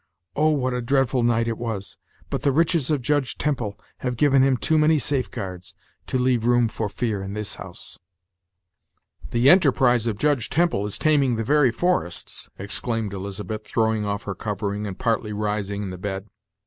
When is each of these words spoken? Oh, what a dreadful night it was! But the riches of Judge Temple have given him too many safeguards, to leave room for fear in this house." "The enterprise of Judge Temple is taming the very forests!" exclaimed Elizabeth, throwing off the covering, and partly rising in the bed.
Oh, 0.35 0.49
what 0.49 0.73
a 0.73 0.81
dreadful 0.81 1.21
night 1.21 1.47
it 1.47 1.59
was! 1.59 1.99
But 2.31 2.41
the 2.41 2.51
riches 2.51 2.89
of 2.89 3.03
Judge 3.03 3.37
Temple 3.37 3.79
have 3.99 4.17
given 4.17 4.41
him 4.41 4.57
too 4.57 4.79
many 4.79 4.97
safeguards, 4.97 5.75
to 6.07 6.17
leave 6.17 6.43
room 6.43 6.69
for 6.69 6.89
fear 6.89 7.21
in 7.21 7.33
this 7.33 7.53
house." 7.53 7.99
"The 9.29 9.47
enterprise 9.47 10.07
of 10.07 10.17
Judge 10.17 10.49
Temple 10.49 10.87
is 10.87 10.97
taming 10.97 11.35
the 11.35 11.43
very 11.43 11.71
forests!" 11.71 12.49
exclaimed 12.57 13.13
Elizabeth, 13.13 13.63
throwing 13.63 14.03
off 14.03 14.25
the 14.25 14.33
covering, 14.33 14.87
and 14.87 14.97
partly 14.97 15.33
rising 15.33 15.83
in 15.83 15.89
the 15.91 15.99
bed. 15.99 16.29